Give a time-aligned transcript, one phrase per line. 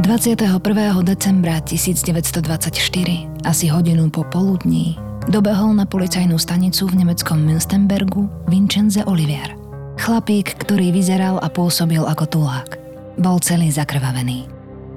[0.00, 1.04] ...21.
[1.04, 4.96] decembra 1924 asi hodinu po poludní,
[5.28, 9.52] dobehol na policajnú stanicu v nemeckom Münstenbergu Vincenze Olivier.
[10.00, 12.80] Chlapík, ktorý vyzeral a pôsobil ako tulák.
[13.20, 14.48] Bol celý zakrvavený.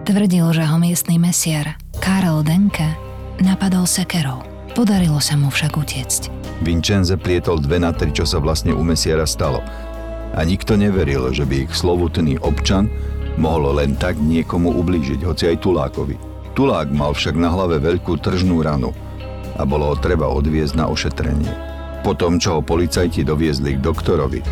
[0.07, 2.95] Tvrdil, že ho miestny mesiar Karel Denke
[3.43, 4.39] napadol sekerou.
[4.71, 6.31] Podarilo sa mu však utiecť.
[6.63, 9.59] Vincenze plietol dve na tri, čo sa vlastne u mesiara stalo.
[10.31, 12.87] A nikto neveril, že by ich slovutný občan
[13.37, 16.15] mohol len tak niekomu ublížiť, hoci aj tulákovi.
[16.53, 18.93] Tulák mal však na hlave veľkú tržnú ranu
[19.57, 21.53] a bolo ho treba odviezť na ošetrenie.
[22.03, 24.43] Po tom, čo ho policajti doviezli k doktorovi,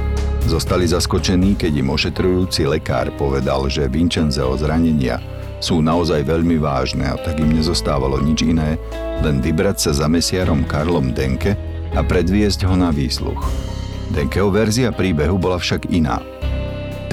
[0.47, 5.19] zostali zaskočení, keď im ošetrujúci lekár povedal, že Vincenzeho zranenia
[5.61, 8.81] sú naozaj veľmi vážne a tak im nezostávalo nič iné,
[9.21, 11.53] len vybrať sa za mesiarom Karlom Denke
[11.93, 13.45] a predviesť ho na výsluch.
[14.09, 16.30] Denkeho verzia príbehu bola však iná.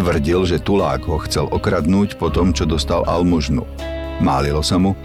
[0.09, 3.61] Tvrdil, že Tulák ho chcel okradnúť po tom, čo dostal almužnu
[4.25, 4.97] Málilo sa mu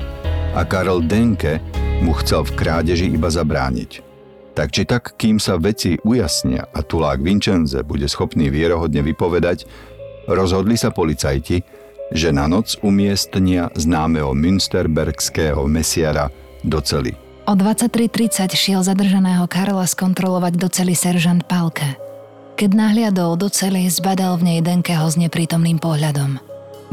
[0.56, 1.59] a Karel Denke
[2.00, 4.00] mu chcel v krádeži iba zabrániť.
[4.56, 9.68] Tak či tak, kým sa veci ujasnia a tulák Vincenze bude schopný vierohodne vypovedať,
[10.31, 11.68] rozhodli sa policajti,
[12.16, 16.31] že na noc umiestnia známeho Münsterbergského mesiara
[16.64, 17.12] do cely.
[17.44, 22.12] O 23.30 šiel zadržaného Karla skontrolovať do cely seržant Palke.
[22.53, 26.38] Keď nahliadol do cely, zbadal v nej Denkeho s neprítomným pohľadom.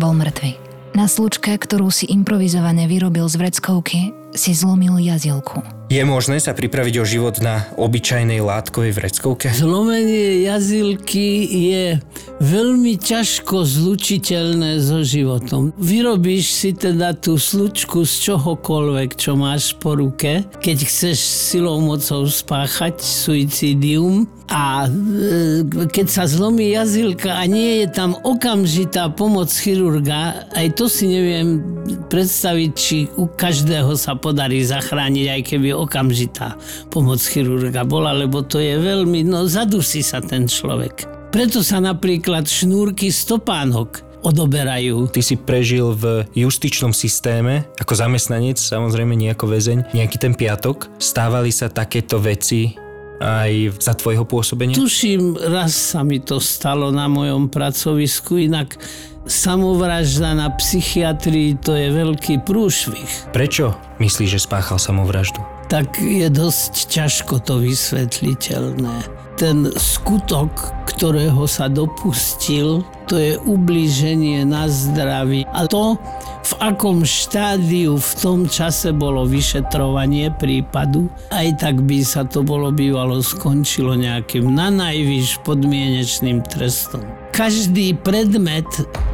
[0.01, 0.57] Bol mŕtvy.
[0.97, 5.63] Na slučke, ktorú si improvizovane vyrobil z vreckovky, si zlomil jazilku.
[5.91, 9.51] Je možné sa pripraviť o život na obyčajnej látkovej vreckovke?
[9.51, 11.99] Zlomenie jazilky je
[12.39, 15.75] veľmi ťažko zlučiteľné so životom.
[15.75, 22.23] Vyrobíš si teda tú slučku z čohokoľvek, čo máš po ruke, keď chceš silou mocou
[22.23, 30.47] spáchať suicidium a e, keď sa zlomí jazilka a nie je tam okamžitá pomoc chirurga,
[30.55, 31.63] aj to si neviem
[32.11, 36.55] predstaviť, či u každého sa podarí zachrániť, aj keby okamžitá
[36.93, 41.09] pomoc chirurga bola, lebo to je veľmi, no zadusí sa ten človek.
[41.33, 45.09] Preto sa napríklad šnúrky stopánok odoberajú.
[45.09, 50.93] Ty si prežil v justičnom systéme ako zamestnanec, samozrejme nie ako väzeň, nejaký ten piatok.
[51.01, 52.77] Stávali sa takéto veci
[53.21, 54.77] aj za tvojho pôsobenia?
[54.77, 58.81] Tuším, raz sa mi to stalo na mojom pracovisku, inak
[59.31, 63.31] samovražda na psychiatrii to je veľký prúšvih.
[63.31, 65.41] Prečo myslíš, že spáchal samovraždu?
[65.71, 69.07] tak je dosť ťažko to vysvetliteľné.
[69.39, 70.51] Ten skutok,
[70.91, 75.47] ktorého sa dopustil, to je ublíženie na zdraví.
[75.55, 75.95] A to,
[76.41, 82.73] v akom štádiu v tom čase bolo vyšetrovanie prípadu, aj tak by sa to bolo
[82.73, 87.05] bývalo skončilo nejakým na najvyš podmienečným trestom.
[87.31, 88.67] Každý predmet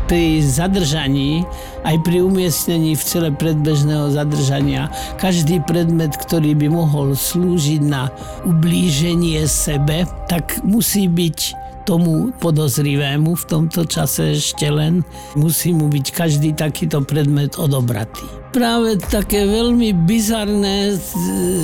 [0.07, 1.43] pri zadržaní,
[1.83, 4.89] aj pri umiestnení v cele predbežného zadržania,
[5.19, 8.09] každý predmet, ktorý by mohol slúžiť na
[8.47, 15.07] ublíženie sebe, tak musí byť tomu podozrivému v tomto čase ešte len
[15.39, 18.27] musí mu byť každý takýto predmet odobratý.
[18.51, 20.97] Práve také veľmi bizarné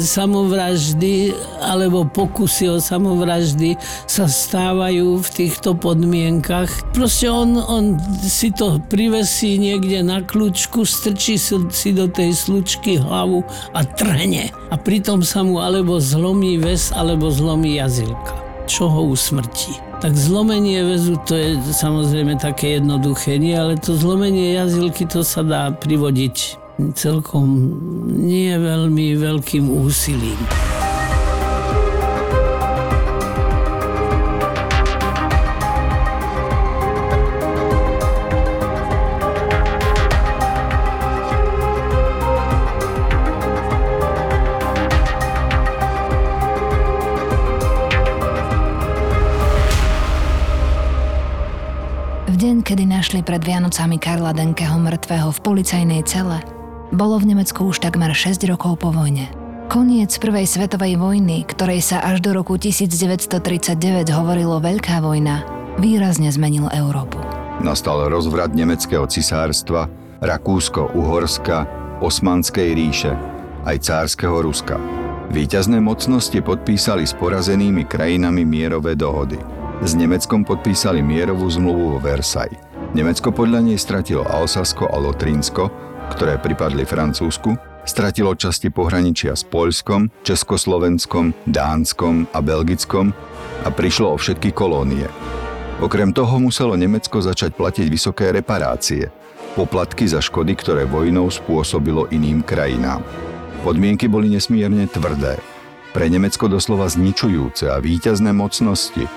[0.05, 1.33] samovraždy
[1.65, 6.69] alebo pokusy o samovraždy sa stávajú v týchto podmienkach.
[6.93, 13.41] Proste on, on si to privesí niekde na kľúčku, strčí si do tej slučky hlavu
[13.73, 14.53] a trhne.
[14.69, 18.37] A pritom sa mu alebo zlomí ves, alebo zlomí jazylka,
[18.69, 19.92] čo ho usmrtí.
[20.03, 25.47] Tak zlomenie väzu to je samozrejme také jednoduché, nie, ale to zlomenie jazylky to sa
[25.47, 26.59] dá privodiť
[26.99, 27.47] celkom
[28.11, 30.35] nie veľmi veľkým úsilím.
[53.13, 56.41] Našli pred Vianocami Karla Denkeho mŕtvého v policajnej cele,
[56.97, 59.29] bolo v Nemecku už takmer 6 rokov po vojne.
[59.69, 65.45] Koniec prvej svetovej vojny, ktorej sa až do roku 1939 hovorilo Veľká vojna,
[65.77, 67.21] výrazne zmenil Európu.
[67.61, 69.93] Nastal rozvrat nemeckého cisárstva,
[70.25, 71.69] Rakúsko-Uhorska,
[72.01, 73.13] Osmanskej ríše,
[73.69, 74.81] aj cárskeho Ruska.
[75.29, 79.37] Výťazné mocnosti podpísali s porazenými krajinami mierové dohody.
[79.85, 82.72] S Nemeckom podpísali mierovú zmluvu vo Versailles.
[82.93, 85.73] Nemecko podľa nej stratilo Alsasko a Lotrínsko,
[86.13, 87.57] ktoré pripadli Francúzsku,
[87.89, 93.17] stratilo časti pohraničia s Poľskom, Československom, Dánskom a Belgickom
[93.65, 95.09] a prišlo o všetky kolónie.
[95.81, 99.09] Okrem toho muselo Nemecko začať platiť vysoké reparácie,
[99.57, 103.01] poplatky za škody, ktoré vojnou spôsobilo iným krajinám.
[103.65, 105.41] Podmienky boli nesmierne tvrdé,
[105.97, 109.09] pre Nemecko doslova zničujúce a víťazné mocnosti,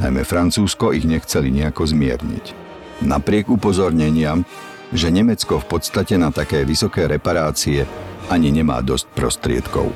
[0.00, 2.67] najmä Francúzsko ich nechceli nejako zmierniť.
[2.98, 4.42] Napriek upozorneniam,
[4.90, 7.84] že Nemecko v podstate na také vysoké reparácie
[8.26, 9.92] ani nemá dosť prostriedkov.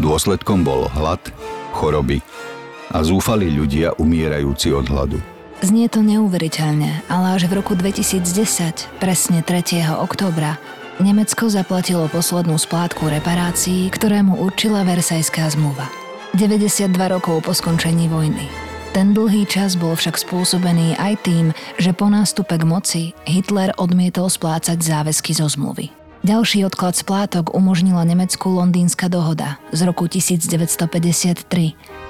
[0.00, 1.20] Dôsledkom bol hlad,
[1.76, 2.20] choroby
[2.90, 5.18] a zúfali ľudia umierajúci od hladu.
[5.60, 8.24] Znie to neuveriteľne, ale až v roku 2010,
[8.96, 9.92] presne 3.
[10.00, 10.56] októbra,
[11.00, 15.88] Nemecko zaplatilo poslednú splátku reparácií, ktorému určila Versajská zmluva.
[16.36, 18.69] 92 rokov po skončení vojny.
[18.90, 24.26] Ten dlhý čas bol však spôsobený aj tým, že po nástupe k moci Hitler odmietol
[24.26, 25.94] splácať záväzky zo zmluvy.
[26.26, 31.46] Ďalší odklad splátok umožnila Nemecku Londýnska dohoda z roku 1953,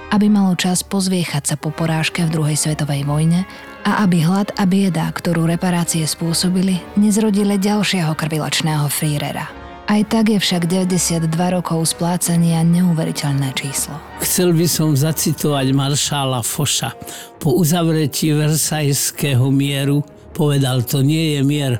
[0.09, 3.45] aby malo čas pozviechať sa po porážke v druhej svetovej vojne
[3.85, 9.60] a aby hlad a bieda, ktorú reparácie spôsobili, nezrodili ďalšieho krvilačného Führera.
[9.87, 13.97] Aj tak je však 92 rokov splácania neuveriteľné číslo.
[14.21, 16.95] Chcel by som zacitovať maršála Foša.
[17.41, 20.05] Po uzavretí Versajského mieru
[20.37, 21.73] povedal, to nie je mier,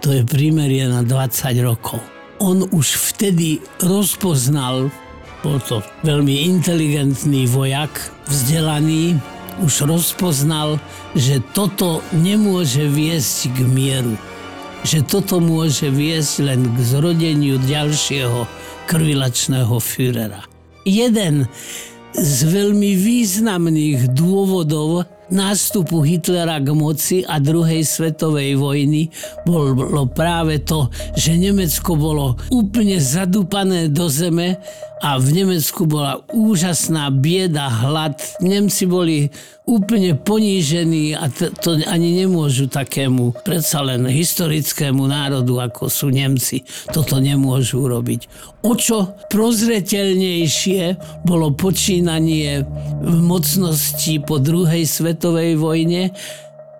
[0.00, 2.00] to je prímerie na 20 rokov.
[2.36, 4.92] On už vtedy rozpoznal,
[5.40, 7.92] bol to veľmi inteligentný vojak,
[8.28, 9.16] vzdelaný,
[9.62, 10.76] už rozpoznal,
[11.16, 14.14] že toto nemôže viesť k mieru.
[14.82, 18.44] Že toto môže viesť len k zrodeniu ďalšieho
[18.90, 20.44] krvilačného Führera.
[20.84, 21.48] Jeden
[22.16, 29.10] z veľmi významných dôvodov, nástupu Hitlera k moci a druhej svetovej vojny
[29.42, 30.86] bolo práve to,
[31.18, 34.56] že Nemecko bolo úplne zadúpané do zeme
[35.02, 38.16] a v Nemecku bola úžasná bieda, hlad.
[38.40, 39.28] Nemci boli
[39.66, 46.62] úplne ponížení a to, to ani nemôžu takému predsa len historickému národu, ako sú Nemci.
[46.94, 48.30] Toto nemôžu robiť.
[48.62, 50.82] O čo prozreteľnejšie
[51.26, 52.62] bolo počínanie
[53.02, 56.14] mocnosti po druhej svetovej vojne,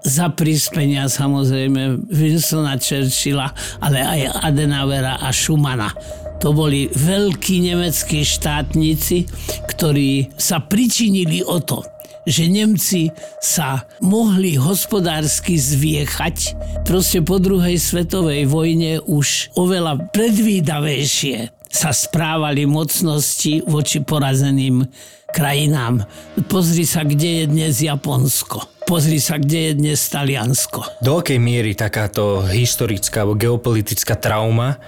[0.06, 3.50] za prispenia samozrejme Winstona Churchilla,
[3.82, 5.90] ale aj Adenauera a Schumana.
[6.38, 9.26] To boli veľkí nemeckí štátnici,
[9.66, 11.82] ktorí sa pričinili o to,
[12.26, 16.58] že Nemci sa mohli hospodársky zviechať.
[16.82, 24.82] Proste po druhej svetovej vojne už oveľa predvídavejšie sa správali mocnosti voči porazeným
[25.30, 26.06] krajinám.
[26.48, 28.64] Pozri sa, kde je dnes Japonsko.
[28.86, 31.02] Pozri sa, kde je dnes Taliansko.
[31.02, 34.78] Do akej miery takáto historická alebo geopolitická trauma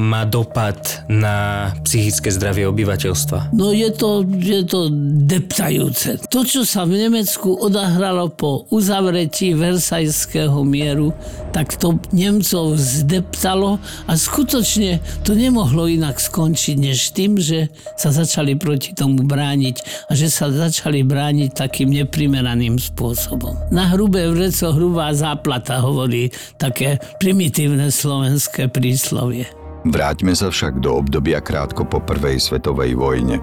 [0.00, 3.52] má dopad na psychické zdravie obyvateľstva?
[3.52, 4.88] No je to, je to
[5.28, 6.16] deptajúce.
[6.32, 11.12] To, čo sa v Nemecku odahralo po uzavretí Versajského mieru,
[11.52, 13.76] tak to Nemcov zdeptalo
[14.08, 17.68] a skutočne to nemohlo inak skončiť než tým, že
[18.00, 23.52] sa začali proti tomu brániť a že sa začali brániť takým neprimeraným spôsobom.
[23.68, 29.49] Na hrubé vreco hrubá záplata hovorí také primitívne slovenské príslovie.
[29.80, 33.40] Vráťme sa však do obdobia krátko po prvej svetovej vojne,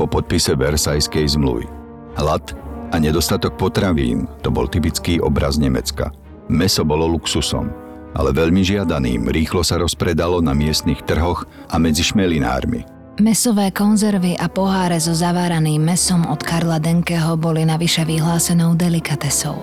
[0.00, 1.68] po podpise Versajskej zmluvy.
[2.16, 2.56] Hlad
[2.88, 6.08] a nedostatok potravín to bol typický obraz Nemecka.
[6.48, 7.68] Meso bolo luxusom,
[8.16, 12.88] ale veľmi žiadaným rýchlo sa rozpredalo na miestnych trhoch a medzi šmelinármi.
[13.20, 19.60] Mesové konzervy a poháre so zaváraným mesom od Karla Denkeho boli navyše vyhlásenou delikatesou.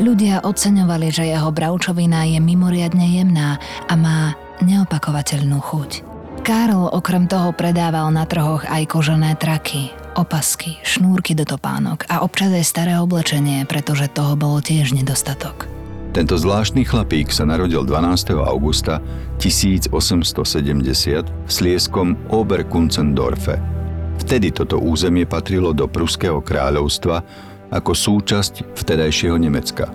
[0.00, 4.32] Ľudia oceňovali, že jeho bravčovina je mimoriadne jemná a má
[4.62, 5.90] neopakovateľnú chuť.
[6.42, 12.50] Karl okrem toho predával na trhoch aj kožené traky, opasky, šnúrky do topánok a občas
[12.50, 15.70] aj staré oblečenie, pretože toho bolo tiež nedostatok.
[16.12, 18.36] Tento zvláštny chlapík sa narodil 12.
[18.36, 19.00] augusta
[19.40, 19.88] 1870
[21.24, 23.56] v Slieskom Oberkunzendorfe.
[24.20, 27.24] Vtedy toto územie patrilo do Pruského kráľovstva
[27.72, 29.88] ako súčasť vtedajšieho Nemecka.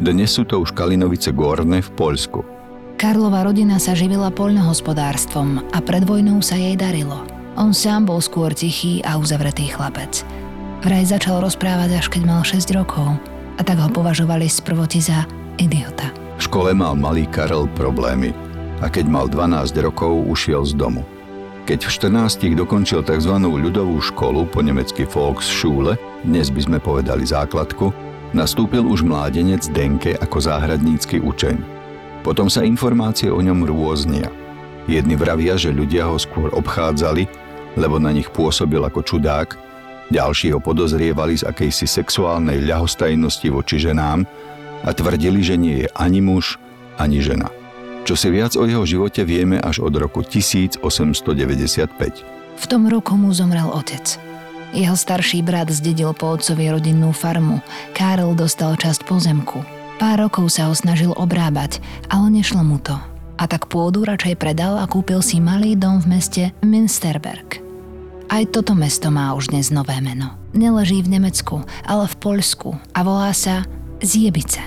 [0.00, 2.57] Dnes sú to už Kalinovice Gorne v Poľsku.
[2.98, 7.22] Karlova rodina sa živila poľnohospodárstvom a pred vojnou sa jej darilo.
[7.54, 10.26] On sám bol skôr tichý a uzavretý chlapec.
[10.82, 13.14] Vraj začal rozprávať až keď mal 6 rokov
[13.54, 15.30] a tak ho považovali sprvoti za
[15.62, 16.10] idiota.
[16.42, 18.34] V škole mal malý Karel problémy
[18.82, 21.06] a keď mal 12 rokov, ušiel z domu.
[21.70, 23.34] Keď v 14 dokončil tzv.
[23.38, 25.94] ľudovú školu, po nemecky Volksschule,
[26.26, 27.94] dnes by sme povedali základku,
[28.34, 31.77] nastúpil už mládenec Denke ako záhradnícky učeň.
[32.28, 34.28] Potom sa informácie o ňom rôznia.
[34.84, 37.24] Jedni vravia, že ľudia ho skôr obchádzali,
[37.80, 39.56] lebo na nich pôsobil ako čudák,
[40.12, 44.28] ďalší ho podozrievali z akejsi sexuálnej ľahostajnosti voči ženám
[44.84, 46.60] a tvrdili, že nie je ani muž,
[47.00, 47.48] ani žena.
[48.04, 50.84] Čo si viac o jeho živote vieme až od roku 1895.
[52.60, 54.20] V tom roku mu zomrel otec.
[54.76, 57.64] Jeho starší brat zdedil po otcovi rodinnú farmu.
[57.96, 59.77] Karel dostal časť pozemku.
[59.98, 62.94] Pár rokov sa ho snažil obrábať, ale nešlo mu to.
[63.34, 67.58] A tak pôdu radšej predal a kúpil si malý dom v meste Münsterberg.
[68.30, 70.38] Aj toto mesto má už dnes nové meno.
[70.54, 73.66] Neleží v Nemecku, ale v Poľsku a volá sa
[73.98, 74.62] Zjebice.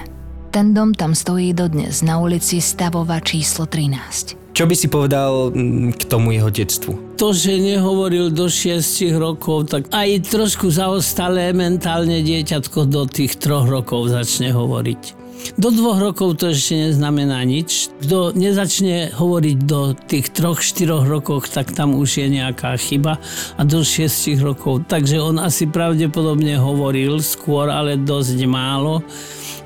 [0.51, 4.51] Ten dom tam stojí dodnes na ulici Stavova číslo 13.
[4.51, 7.15] Čo by si povedal mm, k tomu jeho detstvu?
[7.15, 8.83] To, že nehovoril do 6
[9.15, 15.20] rokov, tak aj trošku zaostalé mentálne dieťatko do tých troch rokov začne hovoriť.
[15.59, 17.91] Do dvoch rokov to ešte neznamená nič.
[18.01, 23.19] Kto nezačne hovoriť do tých troch, štyroch rokov, tak tam už je nejaká chyba
[23.57, 24.87] a do šiestich rokov.
[24.87, 29.03] Takže on asi pravdepodobne hovoril skôr, ale dosť málo.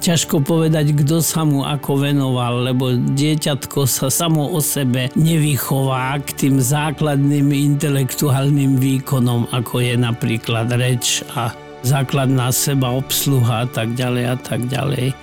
[0.03, 6.45] Ťažko povedať, kto sa mu ako venoval, lebo dieťatko sa samo o sebe nevychová k
[6.45, 14.25] tým základným intelektuálnym výkonom, ako je napríklad reč a základná seba obsluha a tak ďalej
[14.33, 15.13] a tak ďalej.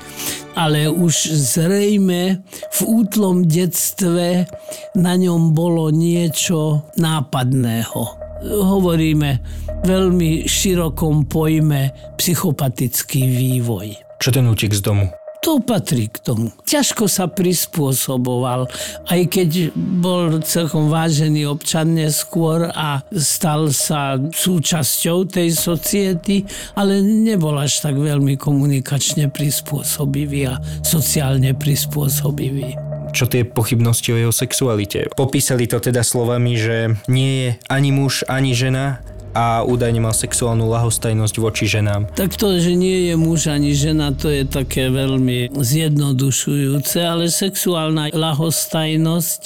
[0.55, 4.47] Ale už zrejme v útlom detstve
[4.95, 8.01] na ňom bolo niečo nápadného.
[8.43, 9.31] Hovoríme
[9.83, 14.19] veľmi širokom pojme psychopatický vývoj.
[14.23, 15.22] Čo ten útek z domu?
[15.43, 16.55] To patrí k tomu.
[16.63, 18.71] Ťažko sa prispôsoboval,
[19.11, 26.47] aj keď bol celkom vážený občan neskôr a stal sa súčasťou tej society,
[26.79, 32.79] ale nebol až tak veľmi komunikačne prispôsobivý a sociálne prispôsobivý
[33.13, 35.13] čo tie pochybnosti o jeho sexualite.
[35.13, 40.69] Popísali to teda slovami, že nie je ani muž, ani žena, a údajne mal sexuálnu
[40.69, 42.09] lahostajnosť voči ženám.
[42.13, 48.13] Tak to, že nie je muž ani žena, to je také veľmi zjednodušujúce, ale sexuálna
[48.13, 49.43] lahostajnosť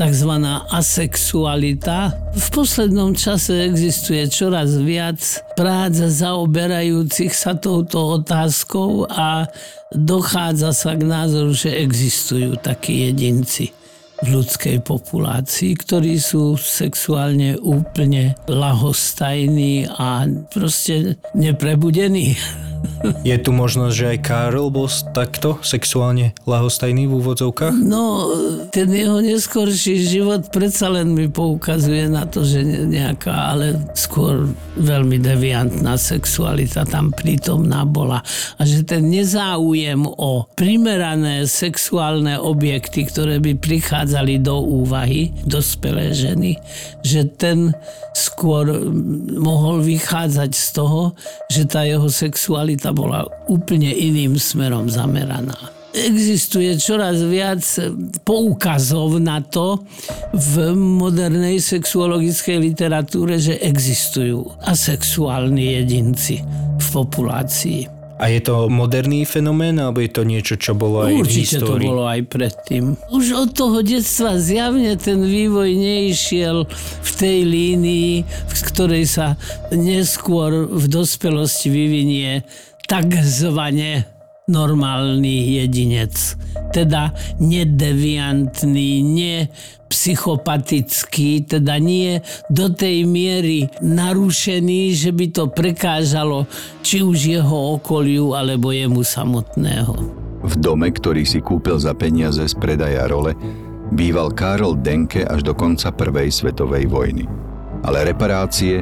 [0.00, 0.32] tzv.
[0.72, 2.16] asexualita.
[2.32, 5.20] V poslednom čase existuje čoraz viac
[5.52, 9.44] prác zaoberajúcich sa touto otázkou a
[9.92, 13.76] dochádza sa k názoru, že existujú takí jedinci
[14.20, 22.36] v ľudskej populácii, ktorí sú sexuálne úplne lahostajní a proste neprebudení.
[23.24, 27.76] Je tu možnosť, že aj Karel bol takto sexuálne lahostajný v úvodzovkách?
[27.80, 28.32] No,
[28.72, 34.48] ten jeho neskorší život predsa len mi poukazuje na to, že nejaká, ale skôr
[34.80, 38.24] veľmi deviantná sexualita tam prítomná bola.
[38.56, 46.56] A že ten nezáujem o primerané sexuálne objekty, ktoré by prichádzali do úvahy, dospelé ženy,
[47.04, 47.72] že ten
[48.16, 48.90] skôr
[49.38, 51.14] mohol vychádzať z toho,
[51.46, 55.56] že tá jeho sexualita sa bola úplne iným smerom zameraná.
[55.90, 57.66] Existuje čoraz viac
[58.22, 59.82] poukazov na to
[60.30, 66.46] v modernej sexuologickej literatúre, že existujú asexuálni jedinci
[66.78, 67.99] v populácii.
[68.20, 71.88] A je to moderný fenomén, alebo je to niečo, čo bolo aj Určite v histórii?
[71.88, 72.84] to bolo aj predtým.
[73.08, 76.68] Už od toho detstva zjavne ten vývoj neišiel
[77.00, 79.40] v tej línii, v ktorej sa
[79.72, 82.44] neskôr v dospelosti vyvinie
[82.84, 84.19] takzvaně
[84.50, 86.34] normálny jedinec.
[86.74, 96.46] Teda nedeviantný, nepsychopatický, teda nie do tej miery narušený, že by to prekážalo
[96.82, 99.94] či už jeho okoliu, alebo jemu samotného.
[100.40, 103.34] V dome, ktorý si kúpil za peniaze z predaja role,
[103.92, 107.28] býval Karol Denke až do konca Prvej svetovej vojny.
[107.84, 108.80] Ale reparácie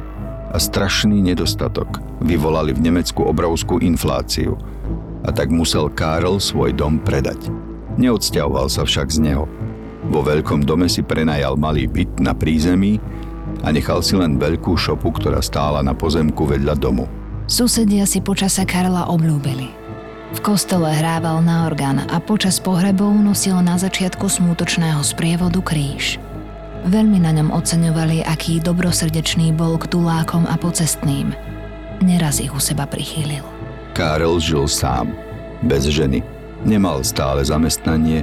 [0.49, 4.57] a strašný nedostatok vyvolali v Nemecku obrovskú infláciu
[5.27, 7.51] a tak musel Karl svoj dom predať.
[7.99, 9.45] Neodsťahoval sa však z neho.
[10.09, 13.03] Vo veľkom dome si prenajal malý byt na prízemí
[13.67, 17.11] a nechal si len veľkú šopu, ktorá stála na pozemku vedľa domu.
[17.51, 19.75] Susedia si počasa Karla obľúbili.
[20.29, 26.21] V kostole hrával na orgán a počas pohrebov nosil na začiatku smútočného sprievodu kríž.
[26.85, 31.33] Veľmi na ňom oceňovali, aký dobrosrdečný bol k tulákom a pocestným.
[32.05, 33.58] Neraz ich u seba prichýlil.
[33.99, 35.11] Karel žil sám,
[35.59, 36.23] bez ženy.
[36.62, 38.23] Nemal stále zamestnanie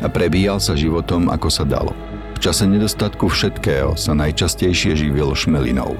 [0.00, 1.92] a prebíjal sa životom, ako sa dalo.
[2.40, 5.92] V čase nedostatku všetkého sa najčastejšie živil šmelinou.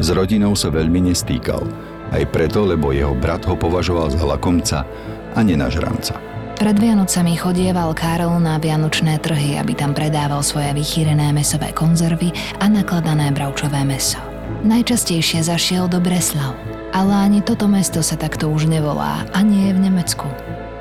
[0.00, 1.68] S rodinou sa veľmi nestýkal,
[2.16, 4.88] aj preto, lebo jeho brat ho považoval za lakomca
[5.36, 6.16] a nenažranca.
[6.56, 12.72] Pred Vianocami chodieval Karol na vianočné trhy, aby tam predával svoje vychýrené mesové konzervy a
[12.72, 14.20] nakladané bravčové meso.
[14.64, 16.56] Najčastejšie zašiel do Breslau,
[16.92, 20.28] ale ani toto mesto sa takto už nevolá a nie je v Nemecku.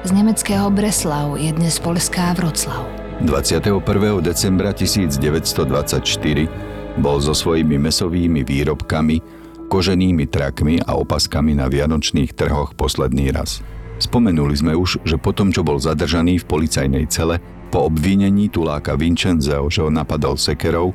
[0.04, 2.84] Z nemeckého Breslau je dnes polská Vroclav.
[3.24, 3.80] 21.
[4.20, 9.24] decembra 1924 bol so svojimi mesovými výrobkami,
[9.72, 13.64] koženými trakmi a opaskami na vianočných trhoch posledný raz.
[14.02, 17.38] Spomenuli sme už, že potom, čo bol zadržaný v policajnej cele,
[17.72, 20.92] po obvinení tuláka Vincenzeho, že ho napadol sekerov,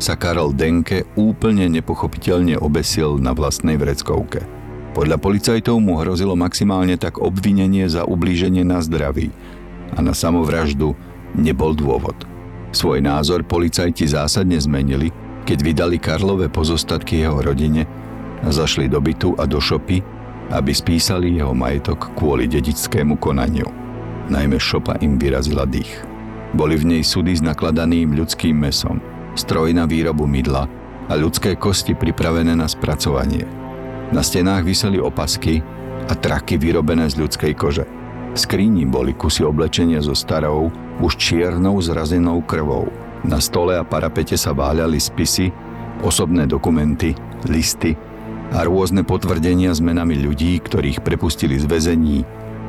[0.00, 4.55] sa Karol Denke úplne nepochopiteľne obesil na vlastnej vreckovke.
[4.96, 9.28] Podľa policajtov mu hrozilo maximálne tak obvinenie za ublíženie na zdraví
[9.92, 10.96] a na samovraždu
[11.36, 12.16] nebol dôvod.
[12.72, 15.12] Svoj názor policajti zásadne zmenili,
[15.44, 17.84] keď vydali Karlové pozostatky jeho rodine
[18.40, 20.00] a zašli do bytu a do šopy,
[20.48, 23.68] aby spísali jeho majetok kvôli dedickému konaniu.
[24.32, 25.92] Najmä šopa im vyrazila dých.
[26.56, 29.04] Boli v nej sudy s nakladaným ľudským mesom,
[29.36, 30.64] stroj na výrobu mydla
[31.06, 33.65] a ľudské kosti pripravené na spracovanie.
[34.14, 35.62] Na stenách vyseli opasky
[36.06, 37.84] a traky vyrobené z ľudskej kože.
[38.32, 40.70] V skríni boli kusy oblečenia so starou,
[41.02, 42.92] už čiernou zrazenou krvou.
[43.26, 45.50] Na stole a parapete sa váľali spisy,
[46.04, 47.16] osobné dokumenty,
[47.48, 47.96] listy
[48.54, 52.22] a rôzne potvrdenia s menami ľudí, ktorých prepustili z väzení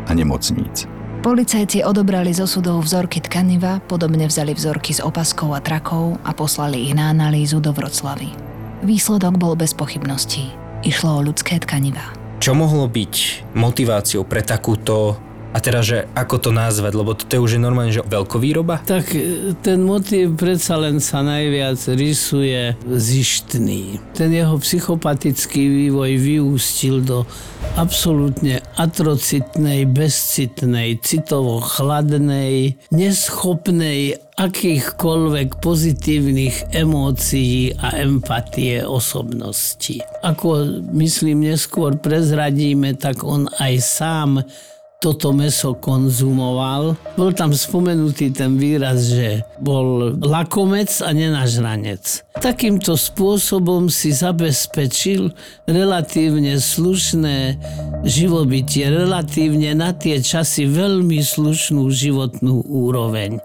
[0.07, 0.89] a nemocníc.
[1.21, 6.87] Policajci odobrali zo sudov vzorky tkaniva, podobne vzali vzorky z opaskov a trakov a poslali
[6.87, 8.31] ich na analýzu do Vroclavy.
[8.81, 10.66] Výsledok bol bez pochybností.
[10.85, 12.13] Išlo o ľudské tkaniva.
[12.37, 13.13] Čo mohlo byť
[13.57, 15.17] motiváciou pre takúto
[15.55, 18.85] a teraz, že ako to nazvať, lebo to je už je normálne, že veľkovýroba?
[18.85, 23.97] Tak e, ten motív predsa len sa najviac rysuje zištný.
[24.13, 27.25] Ten jeho psychopatický vývoj vyústil do
[27.73, 39.97] absolútne atrocitnej, bezcitnej, citovo chladnej, neschopnej akýchkoľvek pozitívnych emócií a empatie osobnosti.
[40.21, 44.31] Ako myslím neskôr prezradíme, tak on aj sám
[44.97, 46.97] toto meso konzumoval.
[47.17, 52.26] Bol tam spomenutý ten výraz, že bol lakomec a nenažranec.
[52.37, 55.33] Takýmto spôsobom si zabezpečil
[55.67, 57.57] relatívne slušné
[58.07, 63.41] živobytie, relatívne na tie časy veľmi slušnú životnú úroveň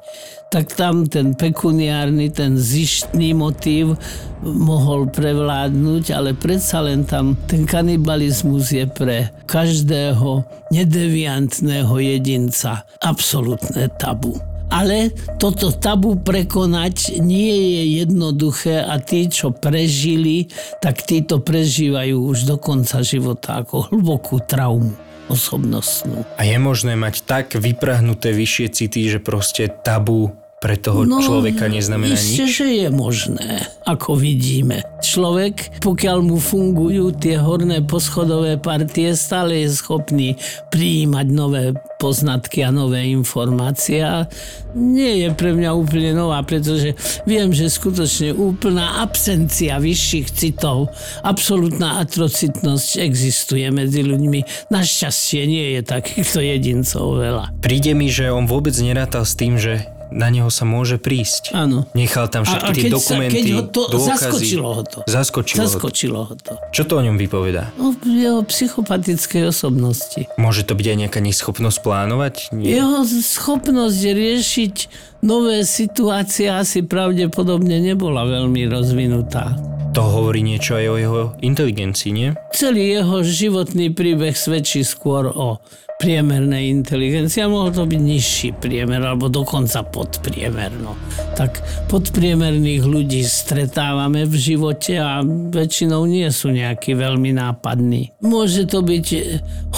[0.52, 3.96] tak tam ten pekuniárny, ten zištný motív
[4.44, 14.52] mohol prevládnuť, ale predsa len tam ten kanibalizmus je pre každého nedeviantného jedinca absolútne tabu.
[14.73, 20.49] Ale toto tabu prekonať nie je jednoduché a tí, čo prežili,
[20.81, 24.97] tak tí to prežívajú už do konca života ako hlbokú traumu
[25.29, 26.25] osobnostnú.
[26.37, 31.66] A je možné mať tak vyprahnuté vyššie city, že proste tabu pre toho no, človeka
[31.66, 32.55] neznamená isté, nič?
[32.55, 34.87] že je možné, ako vidíme.
[35.03, 40.38] Človek, pokiaľ mu fungujú tie horné poschodové partie, stále je schopný
[40.70, 44.31] prijímať nové poznatky a nové informácie a
[44.79, 46.94] nie je pre mňa úplne nová, pretože
[47.27, 50.94] viem, že skutočne úplná absencia vyšších citov,
[51.27, 54.70] absolútna atrocitnosť existuje medzi ľuďmi.
[54.70, 57.51] Našťastie nie je takýchto jedincov veľa.
[57.59, 61.57] Príde mi, že on vôbec nerátal s tým, že na neho sa môže prísť.
[61.57, 61.88] Áno.
[61.96, 64.12] Nechal tam všetky a, a tie dokumenty, sa, keď ho to, dôkazy.
[64.12, 64.98] Zaskočilo ho to.
[65.09, 66.53] Zaskočilo, zaskočilo ho to.
[66.70, 67.72] Čo to o ňom vypoveda?
[67.81, 70.29] O jeho psychopatickej osobnosti.
[70.37, 72.35] Môže to byť aj nejaká neschopnosť plánovať?
[72.53, 72.79] Nie.
[72.79, 74.77] Jeho schopnosť riešiť
[75.25, 79.57] nové situácie asi pravdepodobne nebola veľmi rozvinutá.
[79.92, 82.29] To hovorí niečo aj o jeho inteligencii, nie?
[82.57, 85.61] Celý jeho životný príbeh svedčí skôr o
[86.03, 90.99] priemernej inteligencie a mohol to byť nižší priemer alebo dokonca podpriemerno.
[91.38, 98.19] Tak podpriemerných ľudí stretávame v živote a väčšinou nie sú nejakí veľmi nápadní.
[98.19, 99.07] Môže to byť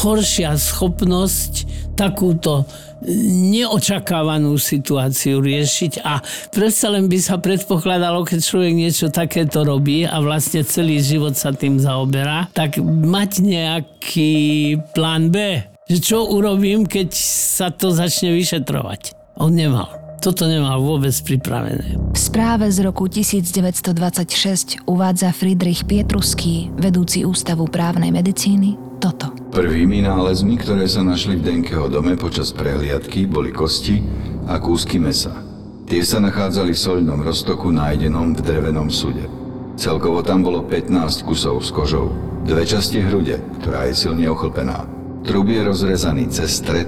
[0.00, 2.64] horšia schopnosť takúto
[3.52, 10.24] neočakávanú situáciu riešiť a predsa len by sa predpokladalo, keď človek niečo takéto robí a
[10.24, 14.32] vlastne celý život sa tým zaoberá, tak mať nejaký
[14.96, 17.12] plán B že čo urobím, keď
[17.58, 19.12] sa to začne vyšetrovať.
[19.36, 20.04] On nemal.
[20.24, 22.00] Toto nemal vôbec pripravené.
[22.16, 29.36] V správe z roku 1926 uvádza Friedrich Pietruský, vedúci Ústavu právnej medicíny, toto.
[29.52, 34.00] Prvými nálezmi, ktoré sa našli v Denkeho dome počas prehliadky, boli kosti
[34.48, 35.44] a kúsky mesa.
[35.84, 39.28] Tie sa nachádzali v soľnom roztoku nájdenom v drevenom sude.
[39.76, 42.08] Celkovo tam bolo 15 kusov s kožou,
[42.48, 45.03] dve časti hrude, ktorá je silne ochlpená.
[45.24, 46.84] Trub je rozrezaný cez stred,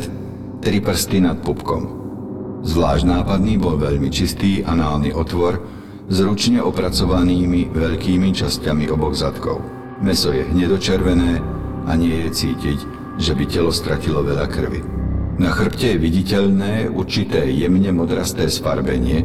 [0.60, 1.88] tri prsty nad pupkom.
[2.68, 5.56] Zvlášť nápadný bol veľmi čistý análny otvor
[6.12, 9.64] s ručne opracovanými veľkými časťami oboch zadkov.
[10.04, 11.40] Meso je hnedočervené
[11.88, 12.78] a nie je cítiť,
[13.16, 14.84] že by telo stratilo veľa krvi.
[15.40, 19.24] Na chrbte je viditeľné určité jemne modrasté sfarbenie,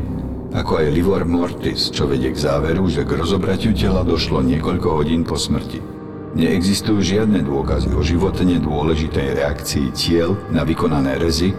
[0.56, 5.28] ako aj livor mortis, čo vedie k záveru, že k rozobratiu tela došlo niekoľko hodín
[5.28, 6.01] po smrti.
[6.32, 11.52] Neexistujú žiadne dôkazy o životne dôležitej reakcii tiel na vykonané rezy,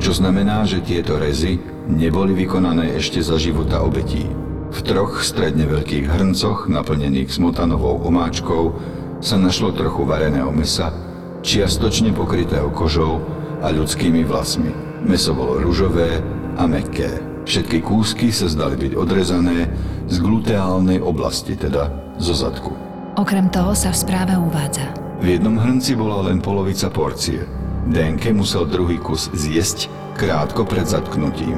[0.00, 4.24] čo znamená, že tieto rezy neboli vykonané ešte za života obetí.
[4.72, 8.64] V troch stredne veľkých hrncoch, naplnených smotanovou omáčkou,
[9.20, 10.96] sa našlo trochu vareného mesa,
[11.44, 13.20] čiastočne pokrytého kožou
[13.60, 14.72] a ľudskými vlasmi.
[15.04, 16.24] Meso bolo ružové
[16.56, 17.20] a mekké.
[17.44, 19.68] Všetky kúsky sa zdali byť odrezané
[20.08, 22.85] z gluteálnej oblasti, teda zo zadku.
[23.16, 24.92] Okrem toho sa v správe uvádza.
[25.24, 27.48] V jednom hrnci bola len polovica porcie.
[27.88, 29.88] Denke musel druhý kus zjesť
[30.20, 31.56] krátko pred zatknutím.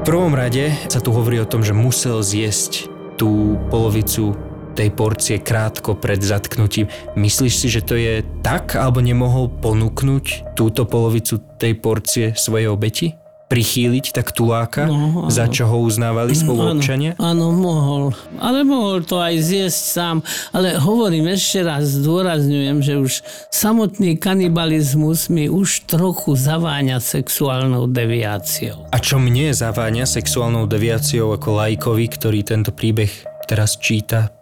[0.00, 2.86] V prvom rade sa tu hovorí o tom, že musel zjesť
[3.18, 4.38] tú polovicu
[4.78, 6.86] tej porcie krátko pred zatknutím.
[7.18, 13.19] Myslíš si, že to je tak, alebo nemohol ponúknuť túto polovicu tej porcie svojej obeti?
[13.50, 17.18] Prichýliť tak tuláka, no, za čo ho uznávali spoluobčania?
[17.18, 18.02] Áno, áno, mohol.
[18.38, 20.16] Ale mohol to aj zjesť sám.
[20.54, 23.12] Ale hovorím ešte raz, zdôrazňujem, že už
[23.50, 28.86] samotný kanibalizmus mi už trochu zaváňa sexuálnou deviáciou.
[28.94, 33.10] A čo mne zaváňa sexuálnou deviáciou ako lajkovi, ktorý tento príbeh
[33.50, 34.39] teraz číta,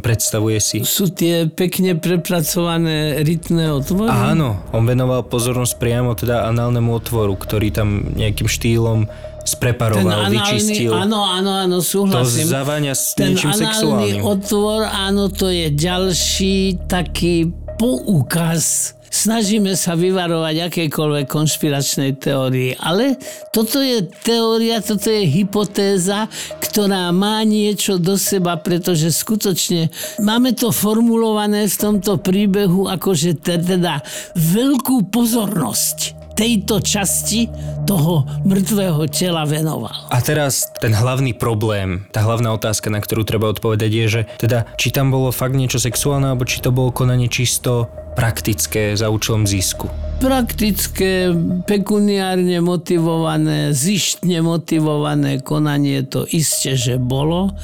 [0.00, 0.78] predstavuje si.
[0.84, 4.08] Sú tie pekne prepracované rytné otvory?
[4.08, 9.04] Áno, on venoval pozornosť priamo teda análnemu otvoru, ktorý tam nejakým štýlom
[9.44, 10.92] spreparoval, ten vyčistil.
[10.92, 12.48] Áno, áno, áno, súhlasím.
[12.48, 14.20] To zaváňa s ten niečím sexuálnym.
[14.20, 17.48] otvor, áno, to je ďalší taký
[17.80, 23.18] poukaz snažíme sa vyvarovať akejkoľvek konšpiračnej teórii, ale
[23.50, 26.30] toto je teória, toto je hypotéza,
[26.62, 29.90] ktorá má niečo do seba, pretože skutočne
[30.22, 34.06] máme to formulované v tomto príbehu že teda
[34.38, 37.52] veľkú pozornosť tejto časti
[37.84, 40.08] toho mŕtvého tela venoval.
[40.08, 44.64] A teraz ten hlavný problém, tá hlavná otázka, na ktorú treba odpovedať je, že teda
[44.80, 49.46] či tam bolo fakt niečo sexuálne, alebo či to bolo konanie čisto praktické za účelom
[49.46, 49.86] zisku?
[50.20, 51.32] Praktické,
[51.64, 57.56] pekuniárne motivované, zištne motivované konanie to isté, že bolo,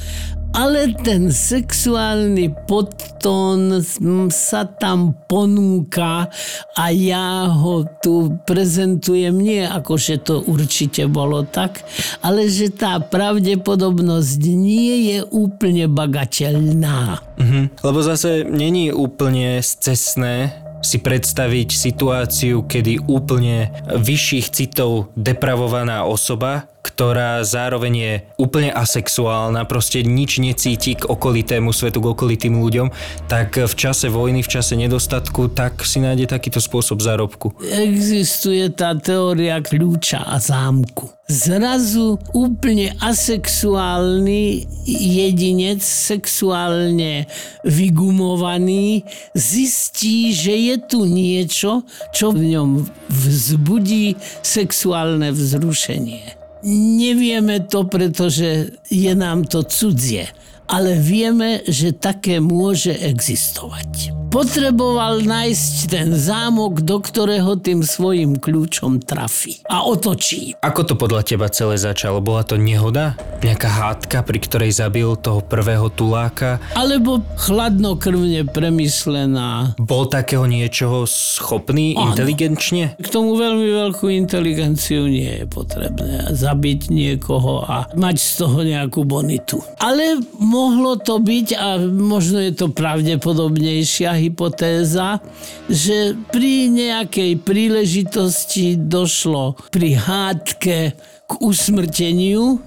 [0.57, 3.77] ale ten sexuálny podtón
[4.33, 6.33] sa tam ponúka
[6.73, 11.85] a ja ho tu prezentujem nie ako, že to určite bolo tak,
[12.25, 17.21] ale že tá pravdepodobnosť nie je úplne bagateľná.
[17.37, 26.69] Mhm, lebo zase není úplne scesné si predstaviť situáciu, kedy úplne vyšších citov depravovaná osoba
[26.87, 32.87] ktorá zároveň je úplne asexuálna, proste nič necíti k okolitému svetu, k okolitým ľuďom,
[33.27, 37.51] tak v čase vojny, v čase nedostatku, tak si nájde takýto spôsob zárobku.
[37.59, 41.11] Existuje tá teória kľúča a zámku.
[41.27, 47.27] Zrazu úplne asexuálny jedinec, sexuálne
[47.67, 49.03] vygumovaný,
[49.35, 51.83] zistí, že je tu niečo,
[52.15, 56.46] čo v ňom vzbudí sexuálne vzrušenie.
[56.67, 60.27] Nevieme to, pretože je nám to cudzie,
[60.67, 68.99] ale vieme, že také môže existovať potreboval nájsť ten zámok, do ktorého tým svojim kľúčom
[68.99, 70.53] trafí a otočí.
[70.59, 72.19] Ako to podľa teba celé začalo?
[72.19, 73.15] Bola to nehoda?
[73.39, 76.59] Nejaká hádka, pri ktorej zabil toho prvého tuláka?
[76.75, 79.77] Alebo chladnokrvne premyslená.
[79.79, 82.11] Bol takého niečoho schopný ano.
[82.11, 82.99] inteligenčne?
[82.99, 86.35] K tomu veľmi veľkú inteligenciu nie je potrebné.
[86.35, 89.63] Zabiť niekoho a mať z toho nejakú bonitu.
[89.79, 95.21] Ale mohlo to byť a možno je to pravdepodobnejšia hypotéza,
[95.69, 100.77] že pri nejakej príležitosti došlo pri hádke
[101.27, 102.59] k usmrteniu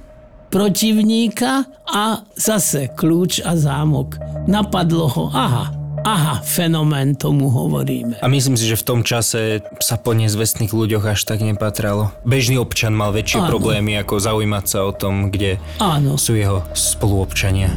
[0.51, 4.19] protivníka a zase kľúč a zámok.
[4.51, 8.25] Napadlo ho, aha, Aha, fenomén tomu hovoríme.
[8.25, 12.09] A myslím si, že v tom čase sa po nezvestných ľuďoch až tak nepatralo.
[12.25, 13.49] Bežný občan mal väčšie Áno.
[13.53, 16.17] problémy, ako zaujímať sa o tom, kde Áno.
[16.17, 17.77] sú jeho spoluobčania.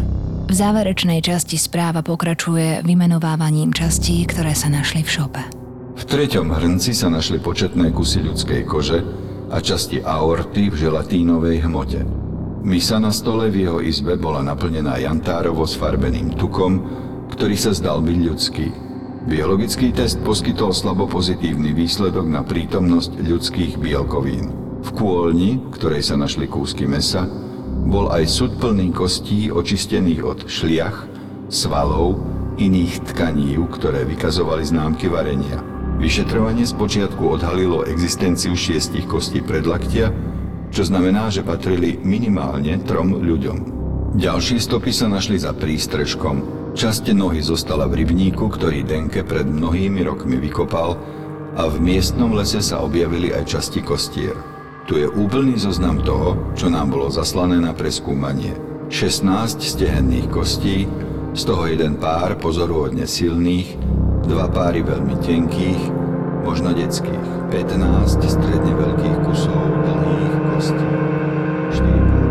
[0.53, 5.41] V záverečnej časti správa pokračuje vymenovávaním častí, ktoré sa našli v šope.
[5.97, 9.01] V treťom hrnci sa našli početné kusy ľudskej kože
[9.49, 12.05] a časti aorty v želatínovej hmote.
[12.61, 16.85] Misa na stole v jeho izbe bola naplnená jantárovo sfarbeným tukom,
[17.33, 18.69] ktorý sa zdal byť ľudský.
[19.25, 24.53] Biologický test poskytol slabo pozitívny výsledok na prítomnosť ľudských bielkovín.
[24.85, 27.25] V kôlni, ktorej sa našli kúsky mesa,
[27.83, 31.05] bol aj súd plný kostí očistených od šliach,
[31.51, 32.19] svalov,
[32.57, 35.59] iných tkaní, ktoré vykazovali známky varenia.
[35.99, 40.09] Vyšetrovanie spočiatku odhalilo existenciu šiestich kostí predlaktia,
[40.73, 43.57] čo znamená, že patrili minimálne trom ľuďom.
[44.17, 46.65] Ďalšie stopy sa našli za prístrežkom.
[46.73, 50.97] Časť nohy zostala v rybníku, ktorý Denke pred mnohými rokmi vykopal
[51.53, 54.52] a v miestnom lese sa objavili aj časti kostier.
[54.83, 58.51] Tu je úplný zoznam toho, čo nám bolo zaslané na preskúmanie.
[58.91, 60.91] 16 stehenných kostí,
[61.31, 63.79] z toho jeden pár pozoruhodne silných,
[64.27, 65.81] dva páry veľmi tenkých,
[66.43, 70.89] možno detských, 15 stredne veľkých kusov dlhých kostí,
[71.79, 72.22] 4 páry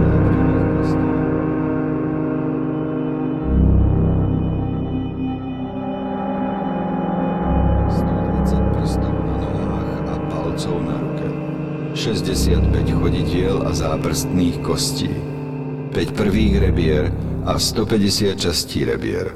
[12.53, 15.09] 65 chodidiel a záprstných kostí.
[15.09, 17.09] 5 prvých rebier
[17.49, 19.33] a 150 častí rebier.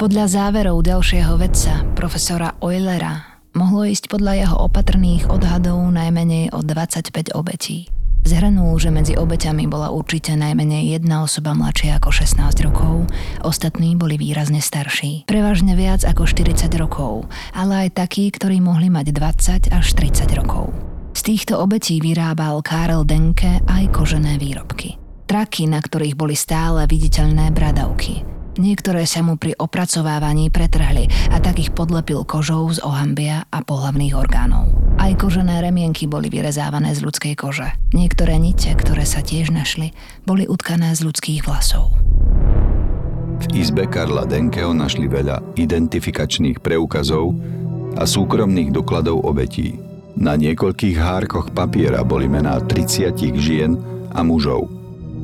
[0.00, 7.36] Podľa záverov ďalšieho vedca, profesora Eulera, mohlo ísť podľa jeho opatrných odhadov najmenej o 25
[7.36, 7.95] obetí.
[8.26, 13.06] Zhrnul, že medzi obeťami bola určite najmenej jedna osoba mladšia ako 16 rokov,
[13.46, 15.30] ostatní boli výrazne starší.
[15.30, 20.74] Prevažne viac ako 40 rokov, ale aj takí, ktorí mohli mať 20 až 30 rokov.
[21.14, 24.98] Z týchto obetí vyrábal Karel Denke aj kožené výrobky.
[25.30, 28.35] Traky, na ktorých boli stále viditeľné bradavky.
[28.56, 34.16] Niektoré sa mu pri opracovávaní pretrhli a tak ich podlepil kožou z ohambia a pohlavných
[34.16, 34.72] orgánov.
[34.96, 37.68] Aj kožené remienky boli vyrezávané z ľudskej kože.
[37.92, 39.92] Niektoré nite, ktoré sa tiež našli,
[40.24, 41.92] boli utkané z ľudských vlasov.
[43.36, 47.36] V izbe Karla Denkeho našli veľa identifikačných preukazov
[48.00, 49.76] a súkromných dokladov obetí.
[50.16, 53.76] Na niekoľkých hárkoch papiera boli mená 30 žien
[54.16, 54.72] a mužov.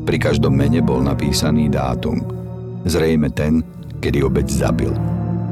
[0.04, 2.41] Pri každom mene bol napísaný dátum.
[2.82, 3.62] Zrejme ten,
[4.02, 4.90] kedy obeť zabil.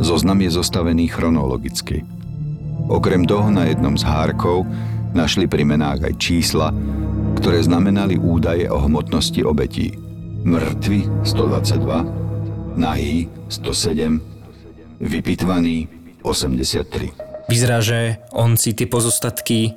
[0.03, 2.03] Zoznam je zostavený chronologicky.
[2.91, 4.67] Okrem toho na jednom z hárkov
[5.15, 6.75] našli pri menách aj čísla,
[7.39, 9.95] ktoré znamenali údaje o hmotnosti obetí.
[10.43, 14.19] Mŕtvy 122, nahý 107,
[14.99, 15.87] vypitvaný
[16.25, 17.47] 83.
[17.47, 19.75] Vyzerá, že on si tie pozostatky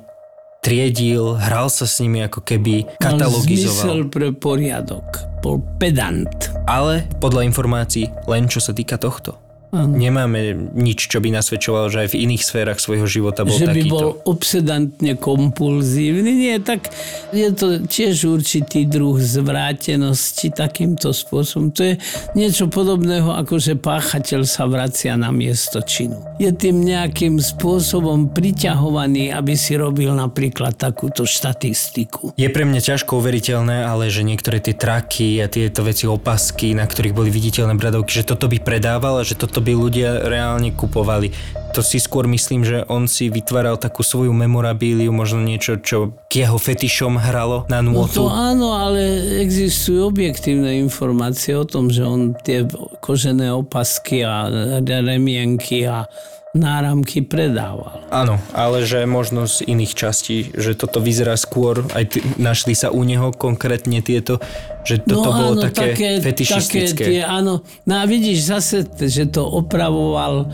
[0.64, 3.84] triedil, hral sa s nimi ako keby Mal katalogizoval.
[3.84, 5.08] zmysel pre poriadok.
[5.44, 6.32] Bol pedant.
[6.64, 9.43] Ale podľa informácií len čo sa týka tohto.
[9.74, 9.98] Áno.
[9.98, 13.82] Nemáme nič, čo by nasvedčovalo, že aj v iných sférach svojho života bol že by
[13.82, 13.90] takýto.
[13.90, 16.30] bol obsedantne kompulzívny.
[16.30, 16.94] Nie, tak
[17.34, 21.74] je to tiež určitý druh zvrátenosti takýmto spôsobom.
[21.74, 21.94] To je
[22.38, 26.22] niečo podobného, ako že páchateľ sa vracia na miesto činu.
[26.38, 32.38] Je tým nejakým spôsobom priťahovaný, aby si robil napríklad takúto štatistiku.
[32.38, 36.86] Je pre mňa ťažko uveriteľné, ale že niektoré tie traky a tieto veci, opasky, na
[36.86, 41.32] ktorých boli viditeľné bradovky, že toto by predával a že toto by ľudia reálne kupovali.
[41.72, 46.44] To si skôr myslím, že on si vytváral takú svoju memorabíliu, možno niečo, čo k
[46.44, 48.22] jeho fetišom hralo na No nôtu.
[48.22, 49.00] to áno, ale
[49.40, 52.62] existujú objektívne informácie o tom, že on tie
[53.00, 54.46] kožené opasky a
[54.84, 56.06] remienky a
[56.54, 58.06] náramky predával.
[58.14, 62.94] Áno, ale že možno z iných častí, že toto vyzerá skôr, aj t- našli sa
[62.94, 64.38] u neho konkrétne tieto,
[64.84, 66.84] že toto bolo také, fetišistické.
[66.84, 67.54] No Také tie, áno.
[67.88, 70.48] No a vidíš zase, že to opravoval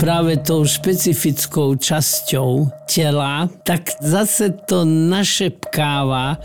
[0.00, 6.40] práve tou špecifickou časťou tela, tak zase to našepkáva,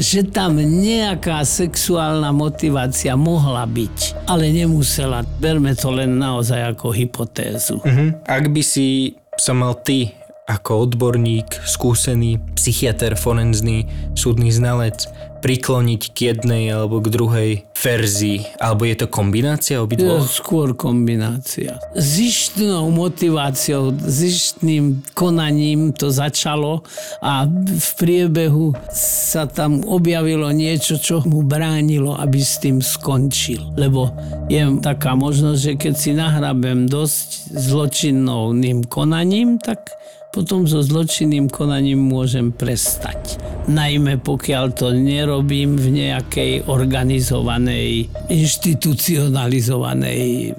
[0.00, 5.26] že tam nejaká sexuálna motivácia mohla byť, ale nemusela.
[5.38, 7.78] Berme to len naozaj ako hypotézu.
[7.84, 8.24] Mhm.
[8.24, 10.12] Ak by si sa mal ty
[10.50, 13.86] ako odborník, skúsený psychiatr, forenzný,
[14.18, 15.06] súdny znalec
[15.40, 18.44] prikloniť k jednej alebo k druhej verzii?
[18.60, 20.28] Alebo je to kombinácia obidvoch?
[20.28, 21.80] Skôr kombinácia.
[21.96, 26.84] Zištnou motiváciou, zištným konaním to začalo
[27.24, 33.64] a v priebehu sa tam objavilo niečo, čo mu bránilo, aby s tým skončil.
[33.80, 34.12] Lebo
[34.52, 39.96] je taká možnosť, že keď si nahrabem dosť zločinným konaním, tak
[40.30, 43.38] potom so zločinným konaním môžem prestať.
[43.66, 50.54] Najmä pokiaľ to nerobím v nejakej organizovanej, inštitucionalizovanej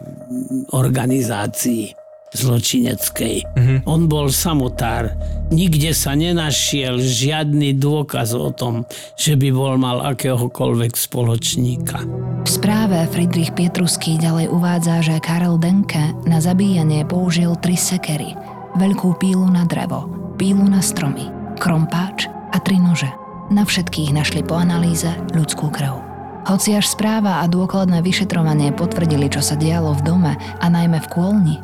[0.75, 1.95] organizácii
[2.31, 3.43] zločineckej.
[3.43, 3.77] Mm-hmm.
[3.91, 5.11] On bol samotár.
[5.51, 8.87] Nikde sa nenašiel žiadny dôkaz o tom,
[9.19, 12.07] že by bol mal akéhokoľvek spoločníka.
[12.41, 18.31] V správe Friedrich Pietruský ďalej uvádza, že Karel Denke na zabíjanie použil tri sekery–
[18.75, 20.07] veľkú pílu na drevo,
[20.39, 21.27] pílu na stromy,
[21.59, 23.09] krompáč a tri nože.
[23.51, 25.99] Na všetkých našli po analýze ľudskú krv.
[26.47, 31.11] Hoci až správa a dôkladné vyšetrovanie potvrdili, čo sa dialo v dome a najmä v
[31.11, 31.55] kôlni,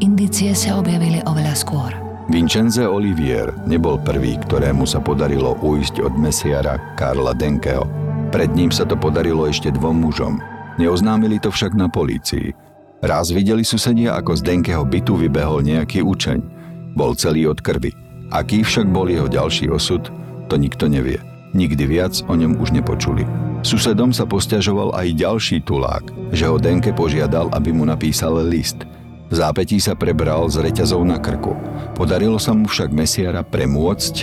[0.00, 1.92] indície sa objavili oveľa skôr.
[2.32, 7.84] Vincenze Olivier nebol prvý, ktorému sa podarilo ujsť od mesiara Karla Denkeho.
[8.32, 10.40] Pred ním sa to podarilo ešte dvom mužom.
[10.80, 12.56] Neoznámili to však na polícii.
[13.04, 16.53] Raz videli susedia, ako z Denkeho bytu vybehol nejaký učeň.
[16.94, 17.90] Bol celý od krvi.
[18.30, 20.10] Aký však bol jeho ďalší osud,
[20.46, 21.18] to nikto nevie.
[21.54, 23.26] Nikdy viac o ňom už nepočuli.
[23.62, 28.82] Susedom sa posťažoval aj ďalší tulák, že ho Denke požiadal, aby mu napísal list.
[29.30, 31.54] V zápetí sa prebral z reťazov na krku.
[31.94, 34.14] Podarilo sa mu však mesiara premôcť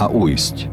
[0.00, 0.72] a uísť.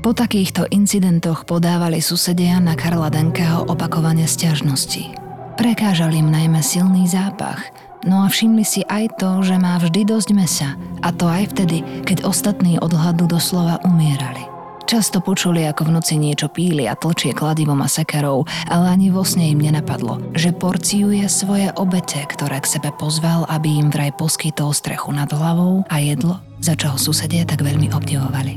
[0.00, 5.12] Po takýchto incidentoch podávali susedia na Karla Denkeho opakovane stiažnosti.
[5.60, 7.60] Prekážal im najmä silný zápach–
[8.08, 10.72] No a všimli si aj to, že má vždy dosť mesa.
[11.04, 14.40] A to aj vtedy, keď ostatní od hladu doslova umierali.
[14.88, 19.22] Často počuli, ako v noci niečo píli a tlčie kladivom a sekerou, ale ani vo
[19.22, 24.74] sne im nenapadlo, že porciuje svoje obete, ktoré k sebe pozval, aby im vraj poskytol
[24.74, 28.54] strechu nad hlavou a jedlo, za čo ho susedia tak veľmi obdivovali.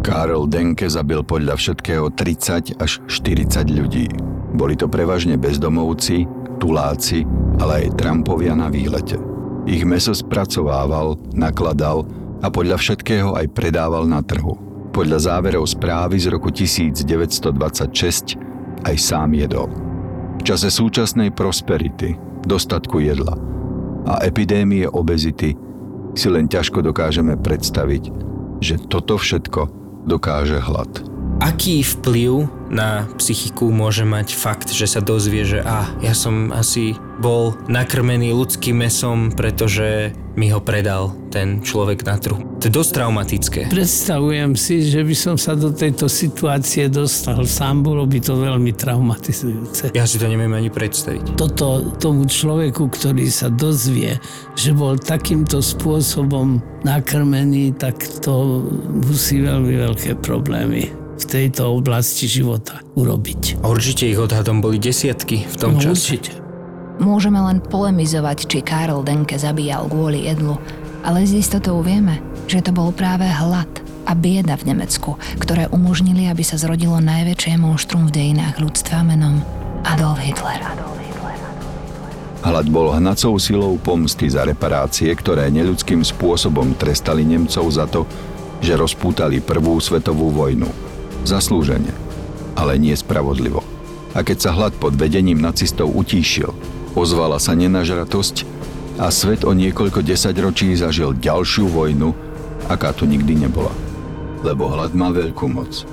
[0.00, 4.08] Karol Denke zabil podľa všetkého 30 až 40 ľudí.
[4.56, 6.24] Boli to prevažne bezdomovci,
[6.56, 9.18] tuláci, ale aj Trumpovia na výlete.
[9.64, 12.04] Ich meso spracovával, nakladal
[12.44, 14.56] a podľa všetkého aj predával na trhu.
[14.92, 18.38] Podľa záverov správy z roku 1926
[18.84, 19.72] aj sám jedol.
[20.38, 22.14] V čase súčasnej prosperity,
[22.44, 23.34] dostatku jedla
[24.04, 25.56] a epidémie obezity
[26.14, 28.04] si len ťažko dokážeme predstaviť,
[28.60, 29.66] že toto všetko
[30.06, 30.88] dokáže hlad.
[31.42, 36.98] Aký vplyv na psychiku môže mať fakt, že sa dozvie, že a, ja som asi
[37.22, 42.42] bol nakrmený ľudským mesom, pretože mi ho predal ten človek na trhu.
[42.58, 43.60] To je dosť traumatické.
[43.70, 48.74] Predstavujem si, že by som sa do tejto situácie dostal sám, bolo by to veľmi
[48.74, 49.94] traumatizujúce.
[49.94, 51.38] Ja si to neviem ani predstaviť.
[51.38, 54.18] Toto tomu človeku, ktorý sa dozvie,
[54.58, 58.66] že bol takýmto spôsobom nakrmený, tak to
[59.06, 63.62] musí veľmi veľké problémy v tejto oblasti života urobiť.
[63.62, 66.18] Určite ich odhadom boli desiatky v tom no, čase.
[66.18, 66.32] Určite.
[66.98, 70.58] Môžeme len polemizovať, či Karl Denke zabíjal kvôli jedlu,
[71.02, 73.66] ale z istotou vieme, že to bol práve hlad
[74.06, 79.42] a bieda v Nemecku, ktoré umožnili, aby sa zrodilo najväčšie monštrum v dejinách ľudstva menom
[79.82, 80.62] Adolf Hitler.
[82.44, 88.04] Hlad bol hnacou silou pomsty za reparácie, ktoré neľudským spôsobom trestali Nemcov za to,
[88.60, 90.83] že rozpútali prvú svetovú vojnu
[91.24, 91.90] Zaslúžene,
[92.52, 93.64] ale nie spravodlivo.
[94.12, 96.52] A keď sa hlad pod vedením nacistov utíšil,
[96.94, 98.46] ozvala sa nenažratosť
[99.00, 102.14] a svet o niekoľko desaťročí zažil ďalšiu vojnu,
[102.70, 103.72] aká tu nikdy nebola.
[104.44, 105.88] Lebo hlad má veľkú moc,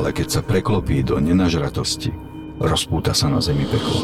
[0.00, 2.10] ale keď sa preklopí do nenažratosti,
[2.58, 4.00] rozpúta sa na zemi peklo.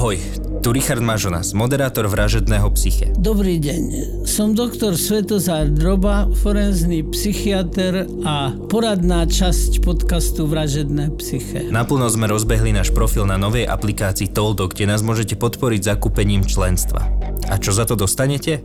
[0.00, 3.12] Tu Richard Mažonas, moderátor vražedného psyche.
[3.20, 11.68] Dobrý deň, som doktor Svetozár Droba, forenzný psychiatr a poradná časť podcastu Vražedné psyche.
[11.68, 17.04] Naplno sme rozbehli náš profil na novej aplikácii Toldo, kde nás môžete podporiť zakúpením členstva.
[17.52, 18.64] A čo za to dostanete?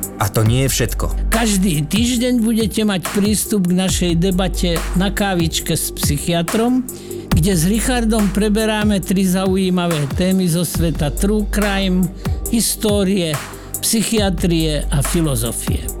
[0.21, 1.33] A to nie je všetko.
[1.33, 6.85] Každý týždeň budete mať prístup k našej debate na kávičke s psychiatrom,
[7.33, 12.05] kde s Richardom preberáme tri zaujímavé témy zo sveta true crime,
[12.53, 13.33] histórie,
[13.81, 16.00] psychiatrie a filozofie.